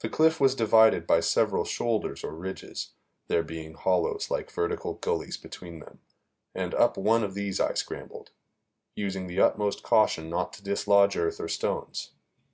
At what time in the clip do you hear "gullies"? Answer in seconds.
4.94-5.36